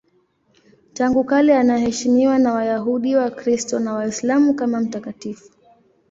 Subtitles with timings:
[0.93, 5.49] Tangu kale anaheshimiwa na Wayahudi, Wakristo na Waislamu kama mtakatifu.